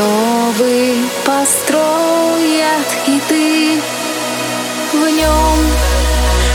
Новый 0.00 0.96
построят 1.26 2.88
и 3.06 3.20
ты 3.28 3.80
в 4.92 5.10
нем 5.10 5.58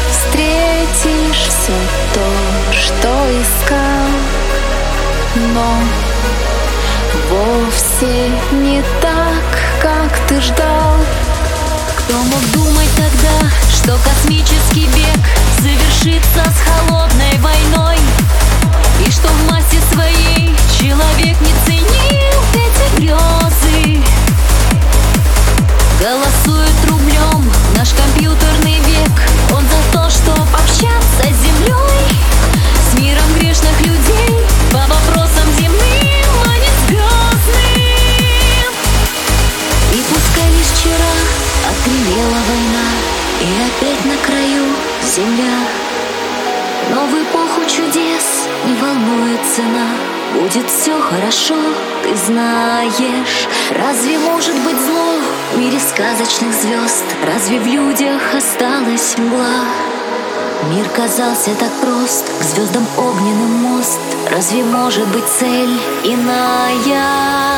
встретишь 0.09 1.47
все 1.47 1.73
то, 2.15 2.73
что 2.73 3.07
искал, 3.39 4.09
но 5.53 5.77
вовсе 7.29 8.31
не 8.63 8.83
так, 8.99 9.43
как 9.79 10.27
ты 10.27 10.41
ждал. 10.41 10.95
Кто 11.97 12.17
мог 12.17 12.41
думать 12.51 12.89
тогда, 12.97 13.47
что 13.69 13.95
космический 14.03 14.87
век 14.87 15.19
завершится 15.59 16.43
с 16.51 16.61
холодной 16.67 17.04
вчера 40.85 41.13
отгремела 41.69 42.39
война 42.47 42.87
И 43.41 43.47
опять 43.67 44.05
на 44.05 44.17
краю 44.25 44.65
земля 45.03 45.57
но 46.87 47.07
в 47.07 47.13
эпоху 47.15 47.61
чудес 47.67 48.47
не 48.67 48.75
волнует 48.75 49.39
цена 49.55 49.87
Будет 50.35 50.69
все 50.69 51.01
хорошо, 51.01 51.55
ты 52.03 52.15
знаешь 52.15 53.47
Разве 53.71 54.19
может 54.19 54.53
быть 54.59 54.79
зло 54.79 55.15
в 55.53 55.57
мире 55.57 55.79
сказочных 55.79 56.53
звезд? 56.53 57.03
Разве 57.25 57.59
в 57.59 57.65
людях 57.65 58.21
осталась 58.35 59.17
мгла? 59.17 59.65
Мир 60.69 60.87
казался 60.89 61.55
так 61.55 61.71
прост, 61.81 62.31
к 62.39 62.43
звездам 62.43 62.85
огненным 62.97 63.63
мост 63.63 63.99
Разве 64.29 64.63
может 64.63 65.07
быть 65.07 65.27
цель 65.39 65.79
иная? 66.03 67.55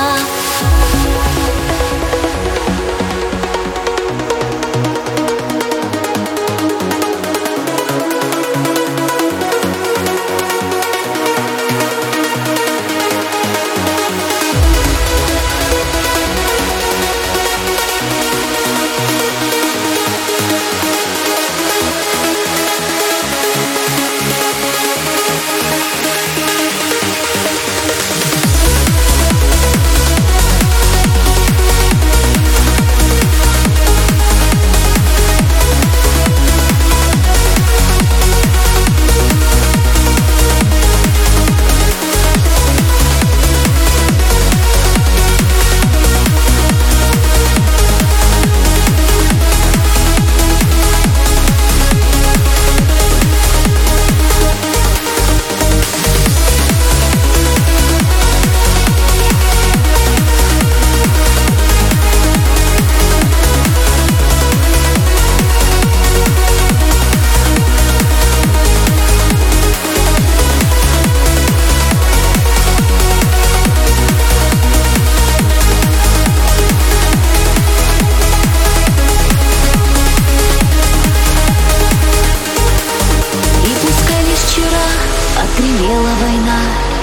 Отгремела 85.97 86.15
война, 86.21 86.59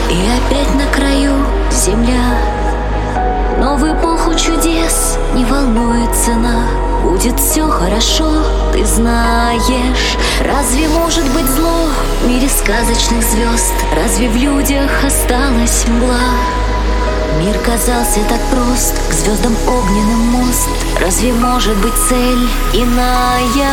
и 0.09 0.29
опять 0.39 0.75
на 0.75 0.87
краю 0.93 1.35
земля. 1.71 2.39
Но 3.59 3.77
в 3.77 3.83
эпоху 3.83 4.35
чудес 4.35 5.19
не 5.35 5.45
волнует 5.45 6.15
цена, 6.15 6.63
Будет 7.03 7.39
все 7.39 7.69
хорошо, 7.69 8.31
ты 8.73 8.83
знаешь. 8.87 10.17
Разве 10.41 10.89
может 10.89 11.25
быть 11.35 11.45
зло 11.45 11.89
в 12.23 12.29
мире 12.29 12.49
сказочных 12.49 13.23
звезд? 13.23 13.75
Разве 13.95 14.31
в 14.31 14.37
людях 14.37 14.91
осталась 15.05 15.85
мгла? 15.87 16.19
Мир 17.41 17.59
казался 17.59 18.21
так 18.27 18.41
прост, 18.51 18.95
к 19.11 19.13
звездам 19.13 19.55
огненным 19.67 20.29
мост. 20.31 20.69
Разве 20.99 21.35
может 21.35 21.77
быть 21.77 21.95
цель 22.09 22.49
иная? 22.73 23.69